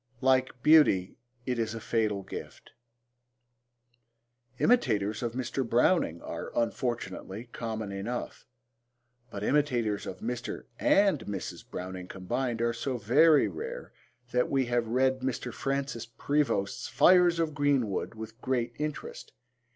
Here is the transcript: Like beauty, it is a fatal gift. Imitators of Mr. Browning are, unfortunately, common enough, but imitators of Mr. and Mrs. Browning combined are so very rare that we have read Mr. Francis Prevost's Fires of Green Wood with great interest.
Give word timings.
Like 0.21 0.63
beauty, 0.63 1.19
it 1.45 1.59
is 1.59 1.75
a 1.75 1.79
fatal 1.79 2.23
gift. 2.23 2.71
Imitators 4.57 5.21
of 5.21 5.33
Mr. 5.33 5.63
Browning 5.63 6.23
are, 6.23 6.51
unfortunately, 6.57 7.49
common 7.51 7.91
enough, 7.91 8.47
but 9.29 9.43
imitators 9.43 10.07
of 10.07 10.17
Mr. 10.17 10.63
and 10.79 11.19
Mrs. 11.27 11.69
Browning 11.69 12.07
combined 12.07 12.63
are 12.63 12.73
so 12.73 12.97
very 12.97 13.47
rare 13.47 13.93
that 14.31 14.49
we 14.49 14.65
have 14.65 14.87
read 14.87 15.19
Mr. 15.19 15.53
Francis 15.53 16.07
Prevost's 16.07 16.87
Fires 16.87 17.37
of 17.37 17.53
Green 17.53 17.87
Wood 17.87 18.15
with 18.15 18.41
great 18.41 18.73
interest. 18.79 19.33